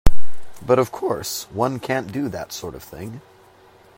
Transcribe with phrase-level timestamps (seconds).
[0.65, 3.21] But, of course, one can't do that sort of thing.